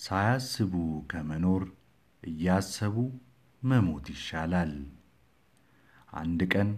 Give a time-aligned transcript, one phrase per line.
[0.00, 0.72] ሳያስቡ
[1.10, 1.62] ከመኖር
[2.22, 2.96] እያሰቡ
[3.62, 4.72] መሞት ይሻላል።
[6.12, 6.68] አንድ ቀን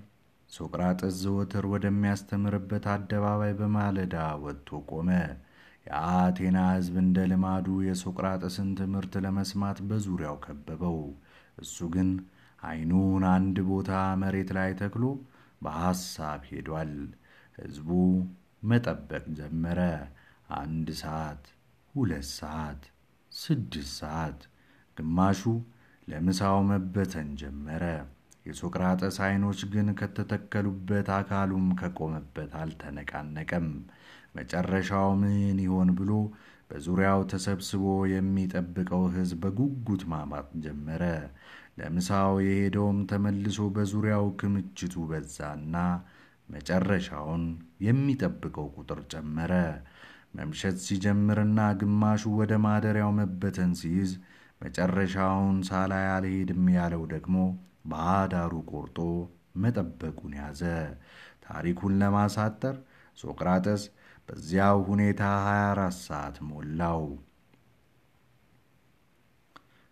[0.50, 5.10] ሶቅራጥስ ዘወትር ወደሚያስተምርበት አደባባይ በማለዳ ወጥቶ ቆመ።
[5.86, 10.98] የአቴና ሕዝብ እንደ ልማዱ የሶቅራጥስን ትምህርት ለመስማት በዙሪያው ከበበው።
[11.58, 12.10] እሱ ግን
[12.62, 13.90] ዓይኑን አንድ ቦታ
[14.22, 15.04] መሬት ላይ ተክሎ
[15.62, 16.92] በሐሳብ ሄዷል።
[17.58, 17.88] ሕዝቡ
[18.62, 19.80] መጠበቅ ጀመረ።
[20.56, 21.44] አንድ ሰዓት፣
[21.94, 22.82] ሁለት ሰዓት፣
[23.32, 24.40] ስድስት ሰዓት።
[24.96, 25.40] ግማሹ
[26.08, 27.84] ለምሳው መበተን ጀመረ።
[28.46, 33.68] የሶቅራጠስ ዓይኖች ግን ከተተከሉበት አካሉም ከቆመበት አልተነቃነቀም።
[34.36, 36.10] መጨረሻው ምን ይሆን ብሎ
[36.70, 41.02] በዙሪያው ተሰብስቦ የሚጠብቀው ሕዝብ በጉጉት ማማጥ ጀመረ።
[41.78, 45.76] ለምሳው የሄደውም ተመልሶ በዙሪያው ክምችቱ በዛና
[46.48, 47.44] መጨረሻውን
[47.86, 49.52] የሚጠብቀው ቁጥር ጨመረ።
[50.34, 54.12] መምሸት ሲጀምርና ግማሹ ወደ ማደሪያው መበተን ሲይዝ
[54.60, 57.36] መጨረሻውን ሳላይ አልሄድም ያለው ደግሞ
[57.90, 58.98] በአዳሩ ቆርጦ
[59.62, 60.62] መጠበቁን ያዘ።
[61.46, 62.76] ታሪኩን ለማሳጠር
[63.18, 63.82] ሶቅራጠስ
[64.28, 67.02] በዚያው ሁኔታ 24 ሰዓት ሞላው።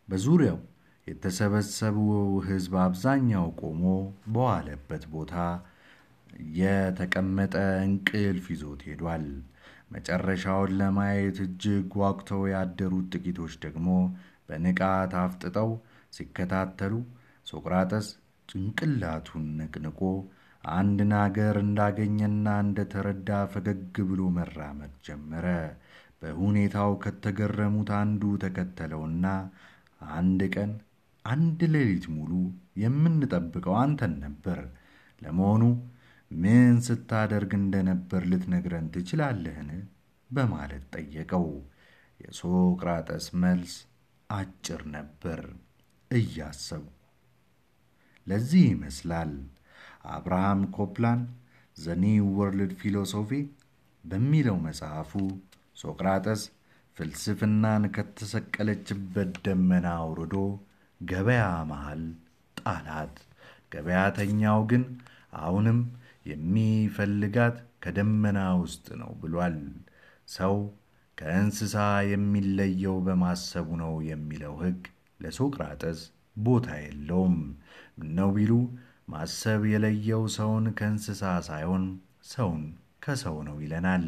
[0.09, 0.59] በዙሪያው
[1.07, 2.12] የተሰበሰበው
[2.47, 3.83] ሕዝብ አብዛኛው ቆሞ
[4.33, 5.34] በዋለበት ቦታ
[6.59, 9.25] የተቀመጠ እንቅልፍ ይዞት ሄዷል።
[9.91, 13.86] መጨረሻውን ለማየት እጅግ ጓጉተው ያደሩት ጥቂቶች ደግሞ
[14.48, 15.70] በንቃት አፍጥጠው
[16.16, 16.92] ሲከታተሉ
[17.46, 18.06] ሶቅራጠስ
[18.48, 20.00] ጭንቅላቱን ነቅንቆ
[20.64, 25.46] አንድ ነገር እንዳገኘና እንደተረዳ ፈገግ ብሎ መራመድ ጀመረ።
[26.22, 29.27] በሁኔታው ከተገረሙት አንዱ ተከተለውና
[30.14, 30.72] አንድ ቀን
[31.24, 32.33] አንድ ሌሊት ሙሉ
[32.83, 34.61] የምንጠብቀው አንተን ነበር።
[35.22, 35.62] ለመሆኑ
[36.31, 39.70] ምን ስታደርግ እንደነበር ልትነግረን ትችላለህን?
[40.31, 41.47] በማለት ጠየቀው።
[42.20, 43.73] የሶቅራጠስ መልስ
[44.31, 45.41] አጭር ነበር።
[46.11, 46.84] እያሰቡ
[48.27, 49.33] ለዚህ ይመስላል
[50.11, 51.20] አብርሃም ኮፕላን
[51.77, 53.30] The New World Philosophy
[54.05, 55.12] በሚለው መጽሐፉ
[55.77, 56.42] ሶቅራጠስ
[56.97, 60.36] ፍልስፍናን ከተሰቀለችበት ደመና አውርዶ
[61.01, 62.02] ገበያ መሃል
[62.57, 63.14] ጣላት።
[63.73, 64.85] ገበያተኛው ግን
[65.41, 65.79] አሁንም
[66.27, 69.58] የሚፈልጋት ከደመና ውስጥ ነው ብሏል።
[70.29, 70.55] ሰው
[71.19, 71.77] ከእንስሳ
[72.11, 74.83] የሚለየው በማሰቡ ነው የሚለው ሕግ
[75.20, 76.01] ለሶቅራጠስ
[76.41, 77.36] ቦታ የለውም።
[78.01, 78.53] ምነው ቢሉ
[79.09, 81.85] ማሰብ የለየው ሰውን ከእንስሳ ሳይሆን
[82.30, 82.63] ሰውን
[83.05, 84.07] ከሰው ነው ይለናል።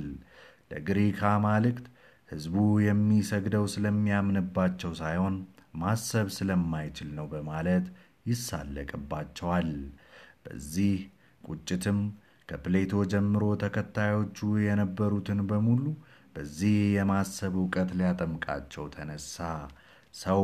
[0.70, 1.86] ለግሪክ አማልክት
[2.28, 2.56] ሕዝቡ
[2.86, 5.34] የሚሰግደው ስለሚያምንባቸው ሳይሆን
[5.74, 7.86] ማሰብ ስለማይችል ነው በማለት
[8.26, 9.70] ይሳለቅባቸዋል።
[10.44, 10.94] በዚህ
[11.44, 11.98] ቁጭትም
[12.48, 15.84] ከፕሌቶ ጀምሮ ተከታዮቹ የነበሩትን በሙሉ
[16.36, 19.36] በዚህ የማሰብ ዕውቀት ሊያጠምቃቸው ተነሳ።
[20.14, 20.42] ሰው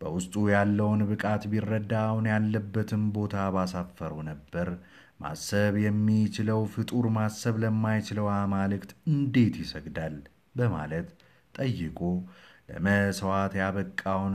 [0.00, 4.68] በውስጡ ያለውን ብቃት ቢረዳ አሁን ያለበትን ቦታ ባሳፈረው ነበር።
[5.20, 10.16] ማሰብ የሚችለው ፍጡር ማሰብ ለማይችለው አማልክት እንዴት ይሰግዳል?
[10.56, 11.08] በማለት
[11.54, 12.00] ጠይቆ
[12.68, 14.34] ለመሥዋዕት ያበቃውን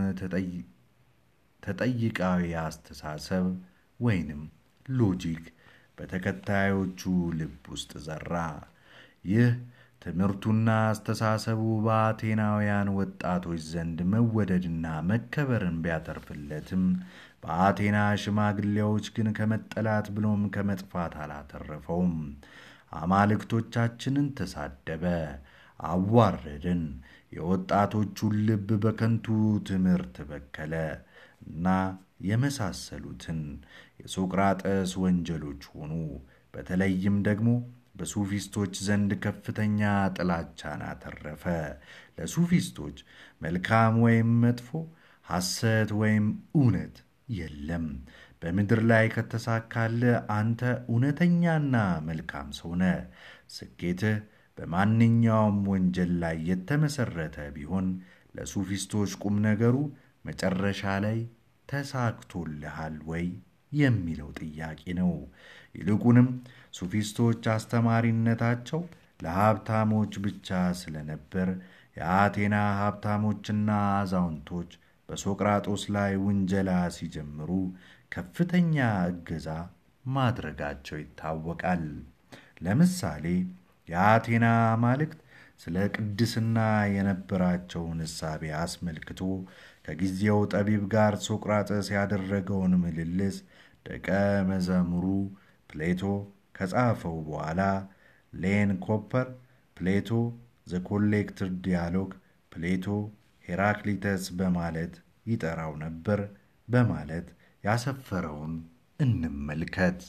[1.63, 3.47] ተጠይቃዊ አስተሳሰብ
[3.99, 4.41] ወይንም
[4.93, 5.43] ሎጂክ
[6.01, 7.01] በተከታዮቹ
[7.39, 8.34] ልብ ውስጥ ዘራ።
[9.25, 9.50] ይህ
[10.01, 16.85] ትምህርቱና አስተሳሰቡ በአቴናውያን ወጣቶች ዘንድ መወደድና መከበርን ቢያተርፍለትም
[17.44, 22.16] በአቴና ሽማግሌዎች ግን ከመጠላት ብሎም ከመጥፋት አላተረፈውም።
[23.01, 25.06] አማልክቶቻችንን ተሳደበ፣
[25.79, 26.84] አዋረድን፣
[27.31, 29.28] የወጣቶቹን ልብ በከንቱ
[29.67, 30.73] ትምህርት በከለ
[31.47, 31.67] እና
[32.24, 33.40] የመሳሰሉትን
[34.02, 35.94] የሶቅራጠስ ወንጀሎች ሆኑ።
[36.54, 37.50] በተለይም ደግሞ
[37.96, 39.80] በሱፊስቶች ዘንድ ከፍተኛ
[40.16, 41.44] ጥላቻን አተረፈ።
[42.18, 42.98] ለሱፊስቶች
[43.42, 44.70] መልካም ወይም መጥፎ፣
[45.26, 46.96] ሐሰት ወይም እውነት
[47.36, 47.86] የለም።
[48.42, 50.02] በምድር ላይ ከተሳካለ
[50.36, 51.76] አንተ እውነተኛና
[52.08, 52.98] መልካም ሰው ነህ።
[53.56, 54.18] ስኬትህ
[54.58, 57.88] በማንኛውም ወንጀል ላይ የተመሠረተ ቢሆን
[58.35, 59.76] ለሱፊስቶች ቁም ነገሩ
[60.26, 61.17] መጨረሻ ላይ
[61.69, 63.25] ተሳክቶልሃል ወይ
[63.75, 65.11] የሚለው ጥያቄ ነው።
[65.75, 66.28] ይልቁንም
[66.78, 68.81] ሱፊስቶች አስተማሪነታቸው
[69.19, 70.49] ለሀብታሞች ብቻ
[70.79, 71.49] ስለነበር
[71.97, 74.72] የአቴና ሀብታሞችና አዛውንቶች
[75.09, 77.49] በሶቅራጦስ ላይ ውንጀላ ሲጀምሩ
[78.11, 78.75] ከፍተኛ
[79.09, 79.47] እገዛ
[80.05, 81.84] ማድረጋቸው ይታወቃል።
[82.66, 83.25] ለምሳሌ
[83.87, 85.19] የአቴና አማልክት
[85.61, 86.58] ስለ ቅድስና
[86.93, 89.19] የነበራቸውን እሳቤ አስመልክቶ
[89.85, 93.37] ከጊዜው ጠቢብ ጋር ሶቅራጠስ ያደረገውን ምልልስ
[93.85, 94.08] ደቀ
[94.49, 95.05] መዘምሩ
[95.69, 96.02] ፕሌቶ
[96.58, 97.61] ከጻፈው በኋላ
[98.34, 99.28] ሌን ኮፐር
[99.78, 100.09] ፕሌቶ
[100.67, 102.11] The Collected Dialogue
[102.52, 102.85] Plato
[103.46, 104.93] ሄራክሊተስ በማለት
[105.25, 106.19] ይጠራው ነበር
[106.67, 107.28] በማለት
[107.64, 108.53] ያሰፈረውን
[108.99, 109.99] እንመልከት።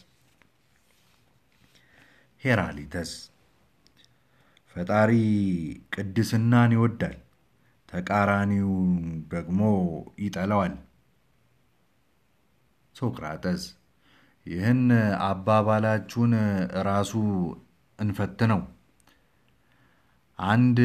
[2.43, 3.11] ሄራሊተስ
[4.77, 5.11] ፈጣሪ
[5.95, 7.17] ቅድስናን ይወዳል፣
[7.89, 8.93] ተቃራኒውን
[9.29, 9.61] ደግሞ
[10.19, 10.75] ይጠላዋል።
[12.97, 13.63] ሶቅራጠስ
[14.47, 14.81] ይህን
[15.27, 16.33] አባባላችሁን
[16.89, 17.13] ራሱ
[17.99, 18.63] እንፈትነው።
[20.39, 20.79] አንድ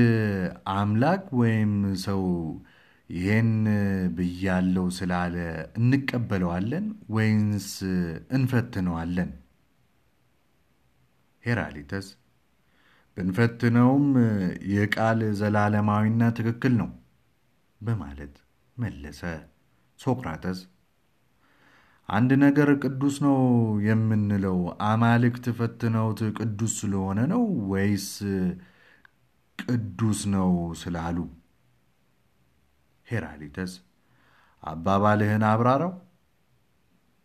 [0.74, 1.74] አምላክ ወይም
[2.04, 2.24] ሰው
[3.10, 3.52] ይህን
[4.16, 5.36] ብያለው ስላለ
[5.80, 7.70] እንቀበለዋለን ወይንስ
[8.32, 9.30] እንፈትነዋለን?
[11.44, 12.08] ሄራሊተስ
[13.18, 14.08] ብንፈትነውም
[14.68, 16.90] ይህ ቃል ዘላለማዊና ትክክል ነው
[17.82, 18.36] በማለት
[18.78, 19.22] መለሰ።
[20.00, 20.60] ሶቅራጠስ
[22.10, 23.38] አንድ ነገር ቅዱስ ነው
[23.86, 27.42] የምንለው አማልክት ፈትነውት ቅዱስ ስለሆነ ነው
[27.72, 28.08] ወይስ
[29.60, 31.18] ቅዱስ ነው ስላሉ?
[33.08, 33.74] ሄራሊተስ
[34.64, 35.94] አባባልህን አብራራው።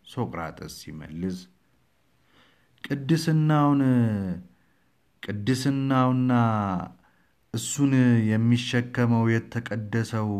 [0.05, 1.37] ሶቅራጠስ ሲመልስ
[2.83, 3.81] ቅድስናውን
[5.23, 6.31] ቅድስናውና
[7.53, 7.91] እሱን
[8.29, 10.31] የሚሸከመው የተቀደሰው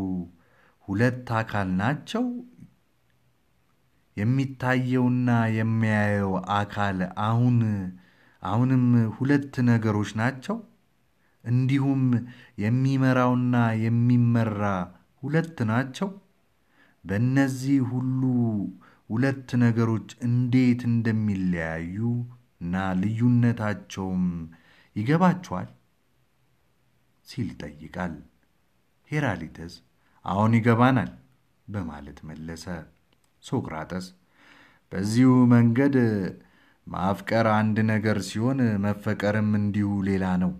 [0.87, 2.23] ሁለት አካል ናቸው።
[4.17, 6.97] የሚታየውና የሚያየው አካል
[7.27, 7.57] አሁን
[8.43, 8.83] አሁንም
[9.15, 10.57] ሁለት ነገሮች ናቸው።
[11.43, 12.03] እንዲሁም
[12.63, 14.61] የሚመራውና የሚመራ
[15.23, 16.09] ሁለት ናቸው።
[17.03, 18.21] በእነዚህ ሁሉ
[19.09, 21.97] ሁለት ነገሮች እንዴት እንደሚለያዩ
[22.61, 24.25] እና ልዩነታቸውም
[24.95, 25.69] ይገባቸዋል
[27.27, 28.13] ሲል ይጠይቃል።
[29.07, 29.73] ሄራሊተስ
[30.25, 31.11] አሁን ይገባናል
[31.67, 32.65] በማለት መለሰ።
[33.43, 34.05] ሶቅራጠስ
[34.91, 35.95] በዚሁ መንገድ
[36.87, 40.51] ማፍቀር አንድ ነገር ሲሆን መፈቀርም እንዲሁ ሌላ ነው።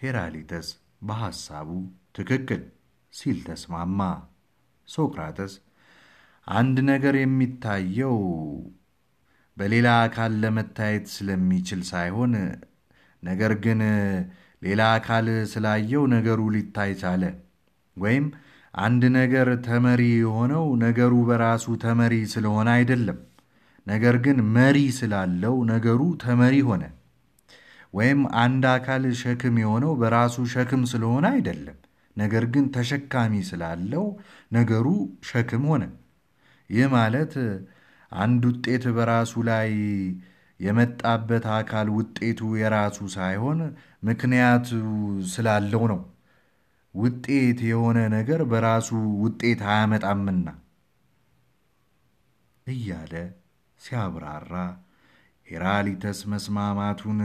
[0.00, 0.68] ሄራሊተስ
[1.02, 1.68] በሐሳቡ
[2.16, 2.62] ትክክል
[3.12, 4.00] ሲል ተስማማ።
[4.88, 5.52] ሶቅራጠስ
[6.46, 8.16] አንድ ነገር የሚታየው
[9.56, 12.32] በሌላ አካል ለመታየት ስለሚችል ሳይሆን
[13.22, 13.80] ነገር ግን
[14.62, 17.22] ሌላ አካል ስላየው ነገሩ ሊታይ ቻለ።
[17.96, 18.26] ወይም
[18.74, 23.18] አንድ ነገር ተመሪ የሆነው ነገሩ በራሱ ተመሪ ስለሆነ አይደለም፣
[23.86, 26.84] ነገር ግን መሪ ስላለው ነገሩ ተመሪ ሆነ።
[27.94, 31.78] ወይም አንድ አካል ሸክም የሆነው በራሱ ሸክም ስለሆነ አይደለም፣
[32.16, 34.04] ነገር ግን ተሸካሚ ስላለው
[34.52, 34.86] ነገሩ
[35.30, 35.84] ሸክም ሆነ።
[36.70, 37.32] ይህ ማለት
[38.12, 39.70] አንድ ውጤት በራሱ ላይ
[40.60, 43.58] የመጣበት አካል ውጤቱ የራሱ ሳይሆን
[44.02, 44.68] ምክንያቱ
[45.32, 46.00] ስላለው ነው።
[46.94, 48.88] ውጤት የሆነ ነገር በራሱ
[49.24, 50.46] ውጤት አያመጣምና
[52.66, 53.12] እያለ
[53.80, 54.52] ሲያብራራ
[55.46, 57.20] ሄራሊተስ መስማማቱን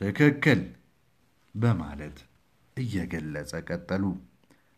[0.00, 0.60] ትክክል
[1.54, 2.16] በማለት
[2.76, 4.04] እየገለጸ ቀጠሉ።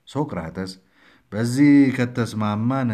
[0.09, 0.73] ሶቅራጠስ
[1.33, 2.91] በዚህ ከተስማማን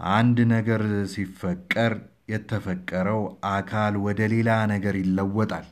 [0.00, 0.82] አንድ ነገር
[1.12, 1.92] ሲፈቀር
[2.28, 3.20] የተፈቀረው
[3.50, 5.66] አካል ወደ ሌላ ነገር ይለወጣል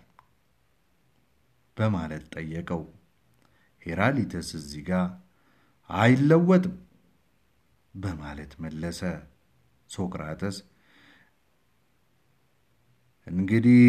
[1.76, 2.82] በማለት ጠየቀው።
[3.82, 5.06] ሄራሊተስ እዚህ ጋር
[5.90, 6.74] አይለወጥም
[7.94, 9.00] በማለት መለሰ።
[9.90, 10.56] ሶቅራጠስ
[13.26, 13.82] እንግዲህ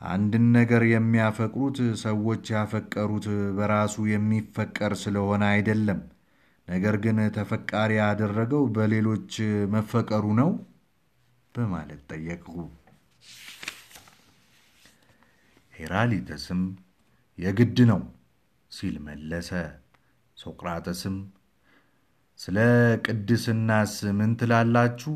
[0.00, 6.00] አንድን ነገር የሚያፈቅሩት ሰዎች ያፈቀሩት በራሱ የሚፈቀር ስለሆነ አይደለም፣
[6.68, 9.32] ነገር ግን ተፈቃሪ ያደረገው በሌሎች
[9.74, 10.50] መፈቀሩ ነው
[11.54, 12.56] በማለት ጠየቅሁ።
[15.74, 16.62] ሄራሊተስም
[17.38, 18.00] የግድ ነው
[18.70, 19.50] ሲል መለሰ።
[20.36, 21.16] ሶቅራጠስም
[22.38, 22.56] ስለ
[23.04, 25.12] ቅድስናስ ምን ትላላችሁ?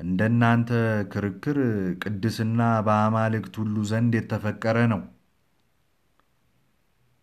[0.00, 0.70] እንደናንተ
[1.12, 1.58] ክርክር
[2.02, 5.02] ቅድስና በአማልክት ሁሉ ዘንድ የተፈቀረ ነው።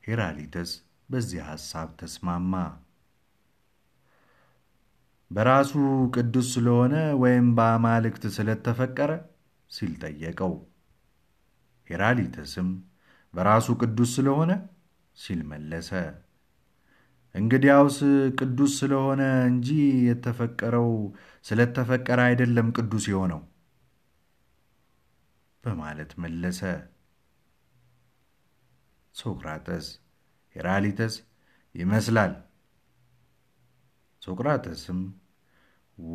[0.03, 0.71] ሄራሊተስ
[1.09, 2.53] በዚህ ሐሳብ ተስማማ።
[5.31, 5.71] በራሱ
[6.15, 9.11] ቅዱስ ስለሆነ ወይም በአማልክት ስለተፈቀረ
[9.71, 10.53] ሲል ጠየቀው።
[11.89, 12.69] ሄራሊተስም
[13.33, 14.51] በራሱ ቅዱስ ስለሆነ
[15.17, 15.89] ሲል መለሰ።
[17.35, 17.97] እንግዲያውስ
[18.39, 19.69] ቅዱስ ስለሆነ እንጂ
[20.07, 20.89] የተፈቀረው
[21.45, 23.41] ስለተፈቀረ አይደለም ቅዱስ የሆነው
[25.63, 26.61] በማለት መለሰ።
[29.15, 29.87] ሶቅራጠስ
[30.55, 31.15] ሄራሊተስ
[31.75, 32.33] ይመስላል።
[34.21, 34.99] ሶቅራጠስም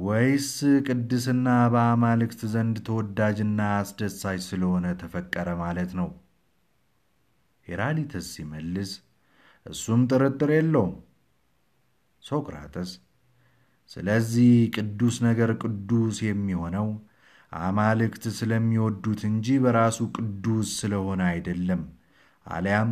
[0.05, 0.51] ወይስ
[0.87, 6.09] ቅድስና በአማልክት ዘንድ ተወዳጅና አስደሳች ስለሆነ ተፈቀረ ማለት ነው?
[7.67, 8.91] ሄራሊተስ ሲመልስ
[9.67, 10.95] እሱም ጥርጥር የለውም።
[12.23, 12.91] ሶቅራጠስ
[13.91, 16.89] ስለዚህ ቅዱስ ነገር ቅዱስ የሚሆነው
[17.53, 21.83] አማልክት ስለሚወዱት እንጂ በራሱ ቅዱስ ስለሆነ አይደለም፣
[22.47, 22.91] አሊያም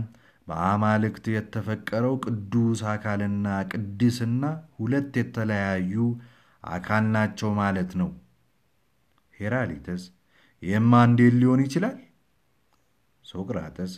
[0.48, 4.42] በአማልክት የተፈቀረው ቅዱስ አካልና ቅድስና
[4.78, 5.94] ሁለት የተለያዩ
[6.62, 8.10] አካል ናቸው ማለት ነው።
[9.34, 10.02] ሄራሊተስ
[10.62, 11.96] ይህማ እንዴት ሊሆን ይችላል?
[13.24, 13.92] ሶቅራጠስ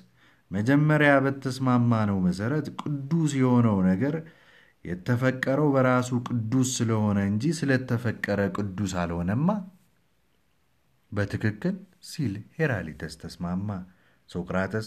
[0.50, 4.14] መጀመሪያ በተስማማነው መሠረት ቅዱስ የሆነው ነገር
[4.84, 9.48] የተፈቀረው በራሱ ቅዱስ ስለሆነ እንጂ ስለተፈቀረ ቅዱስ አልሆነማ።
[11.12, 11.74] በትክክል
[12.04, 13.68] ሲል ሄራሊተስ ተስማማ።
[14.30, 14.86] ሶቅራጠስ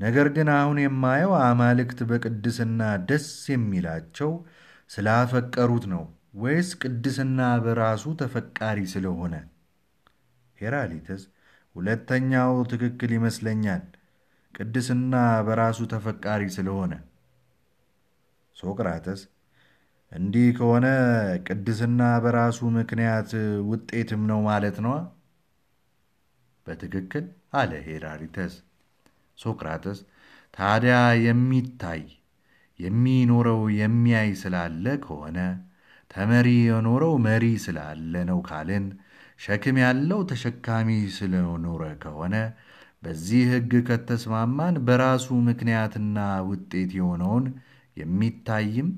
[0.00, 4.30] ነገር ግን አሁን የማየው አማልክት በቅድስና ደስ የሚላቸው
[4.90, 6.04] ስላፈቀሩት ነው
[6.42, 9.34] ወይስ ቅድስና በራሱ ተፈቃሪ ስለሆነ?
[10.58, 11.22] ሄራሊተስ
[11.74, 13.82] ሁለተኛው ትክክል ይመስለኛል፣
[14.54, 15.14] ቅድስና
[15.46, 16.92] በራሱ ተፈቃሪ ስለሆነ።
[18.56, 19.20] ሶቅራተስ
[20.12, 20.86] እንዲህ ከሆነ
[21.46, 23.30] ቅድስና በራሱ ምክንያት
[23.70, 24.94] ውጤትም ነው ማለት ነዋ።
[26.66, 27.24] በትክክል
[27.54, 28.54] አለ ሄራሊተስ።
[29.38, 29.98] ሶቅራተስ
[30.54, 32.02] ታዲያ የሚታይ
[32.78, 35.38] የሚኖረው የሚያይ ስላለ ከሆነ
[36.10, 38.84] ተመሪ የኖረው መሪ ስላለ ነው ካልን፣
[39.40, 42.36] ሸክም ያለው ተሸካሚ ስለኖረ ከሆነ
[43.02, 46.16] በዚህ ሕግ ከተስማማን በራሱ ምክንያትና
[46.48, 47.44] ውጤት የሆነውን
[47.96, 48.88] የሚታይም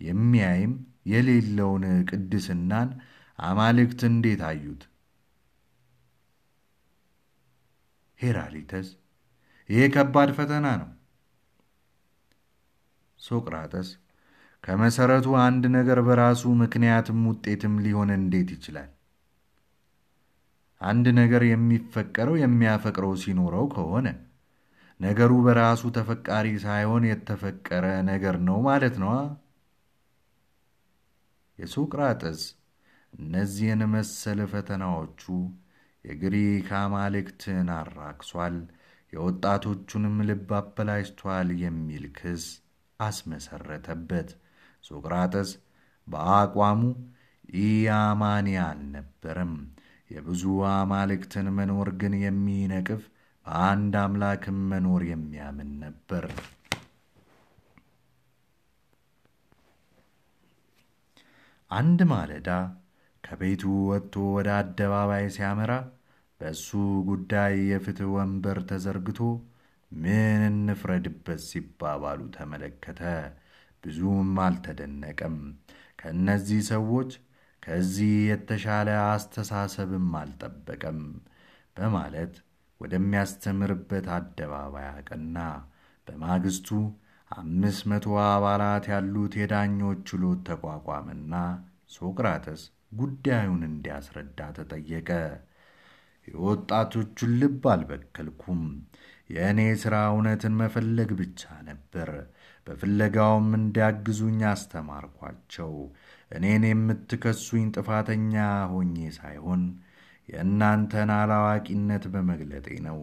[0.00, 0.72] የሚያይም
[1.12, 2.88] የሌለውን ቅድስናን
[3.38, 4.82] አማልክት እንዴት አዩት?
[8.18, 8.88] ሄራሊተስ
[9.68, 10.88] ይህ ከባድ ፈተና ነው።
[13.20, 13.88] ሶቅራጠስ
[14.64, 18.90] ከመሠረቱ አንድ ነገር በራሱ ምክንያትም ውጤትም ሊሆን እንዴት ይችላል?
[20.80, 24.06] አንድ ነገር የሚፈቀረው የሚያፈቅረው ሲኖረው ከሆነ
[25.00, 29.14] ነገሩ በራሱ ተፈቃሪ ሳይሆን የተፈቀረ ነገር ነው ማለት ነዋ።
[31.58, 32.42] የሶቅራጠስ
[33.12, 35.22] እነዚህን መሰል ፈተናዎቹ
[36.04, 38.54] የግሪክ አማልክትን አራክሷል፣
[39.12, 42.44] የወጣቶቹንም ልብ አበላሽቷል የሚል ክስ
[43.00, 44.28] አስመሰረተበት።
[44.84, 45.50] ሶቅራጠስ
[46.06, 46.80] በአቋሙ
[47.60, 49.52] ኢአማኒ አልነበረም።
[50.10, 53.02] የብዙ አማልክትን መኖር ግን የሚነቅፍ
[53.46, 56.24] በአንድ አምላክም መኖር የሚያምን ነበር።
[61.70, 62.48] አንድ ማለዳ
[63.24, 65.72] ከቤቱ ወጥቶ ወደ አደባባይ ሲያመራ
[66.42, 66.68] በእሱ
[67.08, 69.18] ጉዳይ የፍትሕ ወንበር ተዘርግቶ
[69.92, 73.00] ምን እንፍረድበት ሲባባሉ ተመለከተ።
[73.84, 75.36] ብዙም አልተደነቀም።
[76.00, 77.10] ከእነዚህ ሰዎች
[77.62, 80.98] ከዚህ የተሻለ አስተሳሰብም አልጠበቀም
[81.76, 82.34] በማለት
[82.80, 85.36] ወደሚያስተምርበት አደባባይ አቀና።
[86.06, 86.68] በማግስቱ
[87.30, 91.34] አምስት መቶ አባላት ያሉት የዳኞች ችሎት ተቋቋመና
[91.92, 92.62] ሶቅራተስ
[92.94, 95.10] ጉዳዩን እንዲያስረዳ ተጠየቀ።
[96.28, 98.62] የወጣቶቹን ልብ አልበከልኩም።
[99.30, 102.10] የእኔ ሥራ እውነትን መፈለግ ብቻ ነበር።
[102.66, 105.72] በፍለጋውም እንዲያግዙኝ አስተማርኳቸው።
[106.30, 108.34] እኔን የምትከሱኝ ጥፋተኛ
[108.72, 109.62] ሆኜ ሳይሆን
[110.28, 113.00] የእናንተን አላዋቂነት በመግለጤ ነው።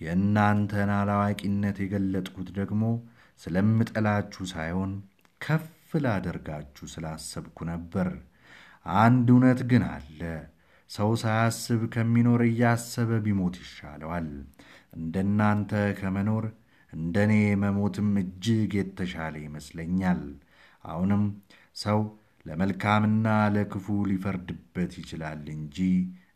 [0.00, 2.84] የእናንተን አላዋቂነት የገለጥኩት ደግሞ
[3.40, 4.92] ስለምጠላችሁ ሳይሆን
[5.40, 5.66] ከፍ
[6.04, 8.08] ላደርጋችሁ ስላሰብኩ ነበር።
[9.00, 10.20] አንድ እውነት ግን አለ።
[10.92, 14.28] ሰው ሳያስብ ከሚኖር እያሰበ ቢሞት ይሻለዋል።
[14.96, 15.70] እንደናንተ
[16.00, 16.44] ከመኖር
[16.92, 20.22] እንደ እኔ መሞትም እጅግ የተሻለ ይመስለኛል።
[20.84, 21.22] አሁንም
[21.76, 22.00] ሰው
[22.46, 25.78] ለመልካምና ለክፉ ሊፈርድበት ይችላል እንጂ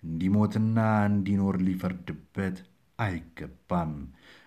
[0.06, 0.78] እንዲሞትና
[1.10, 2.56] እንዲኖር ሊፈርድበት
[2.98, 3.92] አይገባም።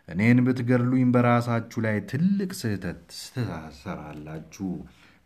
[0.07, 4.69] እኔን ብትገድሉኝ በራሳችሁ ላይ ትልቅ ስህተት ትሰራላችሁ።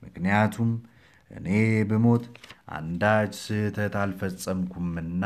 [0.04, 0.72] ምክንያቱም
[1.34, 1.48] እኔ
[1.90, 2.26] ብሞት
[2.76, 5.24] አንዳች ስህተት አልፈጸምኩምና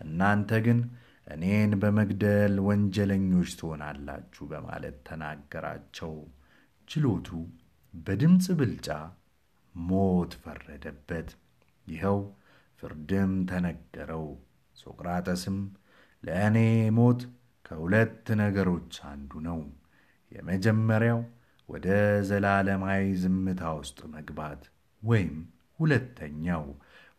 [0.00, 0.80] እናንተ ግን
[1.26, 6.12] እኔን በመግደል ወንጀለኞች ትሆናላችሁ በማለት ተናገራቸው።
[6.88, 7.28] ችሎቱ
[7.94, 8.88] በድምፅ ብልጫ
[9.74, 11.28] ሞት ፈረደበት።
[11.86, 12.18] ይኸው
[12.82, 14.26] ፍርድም ተነገረው።
[14.76, 15.58] ሶቅራጠስም
[16.22, 16.56] ለእኔ
[16.98, 17.20] ሞት
[17.64, 19.60] ከሁለት ነገሮች አንዱ ነው።
[20.32, 21.20] የመጀመሪያው
[21.68, 21.86] ወደ
[22.28, 24.62] ዘላለማዊ ዝምታ ውስጥ መግባት
[25.02, 25.34] ወይም
[25.78, 26.64] ሁለተኛው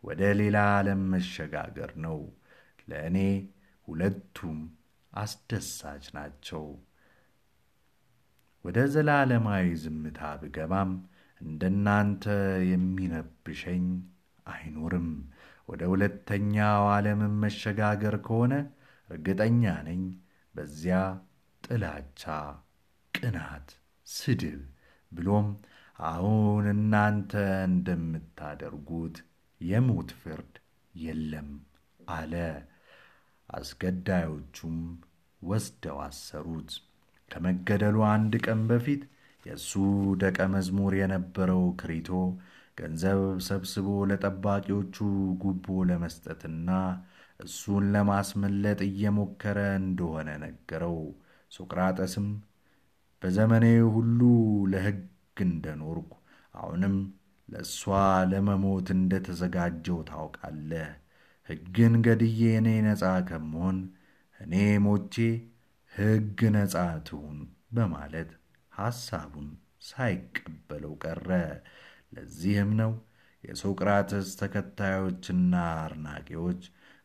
[0.04, 2.18] ወደ ሌላ ዓለም መሸጋገር ነው።
[2.88, 3.16] ለእኔ
[3.88, 4.58] ሁለቱም
[5.12, 6.64] አስደሳች ናቸው።
[8.64, 10.90] ወደ ዘላለማዊ ዝምታ ብገባም
[11.40, 12.24] እንደናንተ
[12.70, 13.84] የሚነብሸኝ
[14.46, 15.08] አይኖርም።
[15.68, 18.54] ወደ ሁለተኛው ዓለምን መሸጋገር ከሆነ
[19.08, 20.02] እርግጠኛ ነኝ
[20.54, 20.98] በዚያ
[21.64, 22.22] ጥላቻ፣
[23.14, 23.68] ቅናት፣
[24.06, 24.60] ስድብ
[25.12, 25.48] ብሎም
[26.08, 27.32] አሁን እናንተ
[27.66, 29.16] እንደምታደርጉት
[29.60, 30.54] የሞት ፍርድ
[30.94, 31.48] የለም
[32.10, 32.32] አለ።
[33.48, 34.76] አስገዳዮቹም
[35.42, 36.70] ወስደው አሰሩት።
[37.30, 39.02] ከመገደሉ አንድ ቀን በፊት
[39.46, 39.72] የእሱ
[40.22, 42.08] ደቀ መዝሙር የነበረው ክሪቶ
[42.78, 44.96] ገንዘብ ሰብስቦ ለጠባቂዎቹ
[45.42, 46.68] ጉቦ ለመስጠትና
[47.40, 50.98] እሱን ለማስመለጥ እየሞከረ እንደሆነ ነገረው።
[51.52, 52.26] ሶቅራጠስም
[53.22, 53.64] በዘመኔ
[53.94, 54.20] ሁሉ
[54.72, 54.98] ለሕግ
[55.46, 56.10] እንደኖርኩ
[56.54, 56.96] አሁንም
[57.48, 57.80] ለእሷ
[58.30, 60.90] ለመሞት እንደተዘጋጀው ታውቃለህ።
[61.48, 63.78] ሕግን ገድዬ እኔ ነፃ ከመሆን
[64.40, 64.54] እኔ
[64.84, 65.14] ሞቼ
[65.92, 66.74] ሕግ ነፃ
[67.06, 67.38] ትሁን
[67.72, 68.30] በማለት
[68.72, 69.48] ሐሳቡን
[69.90, 71.28] ሳይቀበለው ቀረ።
[72.14, 72.92] ለዚህም ነው
[73.44, 76.62] የሶቅራጥስ ተከታዮችና አድናቂዎች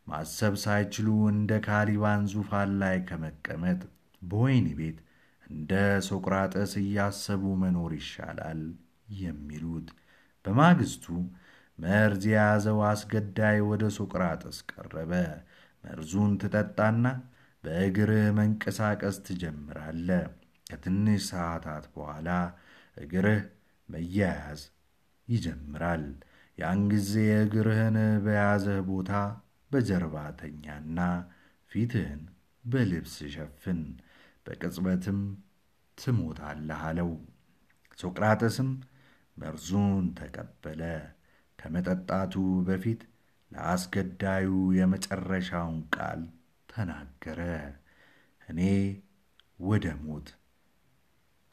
[0.08, 3.80] ማሰብ ሳይችሉ እንደ ካሊባን ዙፋን ላይ ከመቀመጥ
[4.22, 4.98] በወህኒ ቤት
[5.46, 5.72] እንደ
[6.08, 8.62] ሶቅራጥስ እያሰቡ መኖር ይሻላል
[9.20, 9.88] የሚሉት።
[10.46, 11.06] በማግስቱ
[11.80, 15.12] መርዝ የያዘው አስገዳይ ወደ ሶቅራጥስ ቀረበ።
[15.84, 17.06] መርዙን ትጠጣና
[17.64, 20.26] በእግርህ መንቀሳቀስ ትጀምራለህ።
[20.68, 22.30] ከትንሽ ሰዓታት በኋላ
[22.98, 23.42] እግርህ
[23.90, 24.62] መያያዝ
[25.28, 26.06] ይጀምራል።
[26.58, 29.12] ያን ጊዜ እግርህን በያዘህ ቦታ
[29.72, 31.00] በጀርባ ተኛና
[31.72, 32.22] ፊትህን
[32.64, 33.82] በልብስ ሸፍን፣
[34.46, 35.20] በቅጽበትም
[35.98, 37.12] ትሞታለህ አለው።
[38.00, 38.70] ሶቅራጥስም
[39.38, 40.82] መርዙን ተቀበለ።
[41.60, 42.34] ከመጠጣቱ
[42.68, 43.02] በፊት
[43.52, 44.48] ለአስገዳዩ
[44.78, 46.22] የመጨረሻውን ቃል
[46.70, 47.40] ተናገረ።
[48.42, 48.60] እኔ
[49.60, 50.28] ወደ ሞት፣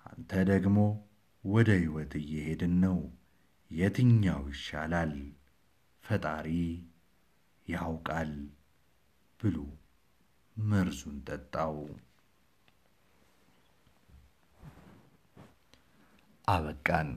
[0.07, 0.79] አንተ ደግሞ
[1.45, 2.99] ወደ ሕይወት እየሄድን ነው።
[3.71, 5.13] የትኛው ይሻላል?
[6.05, 6.49] ፈጣሪ
[7.67, 8.33] ያውቃል
[9.41, 9.57] ብሎ
[10.57, 11.77] መርዙን ጠጣው።
[16.52, 17.10] አበቃን።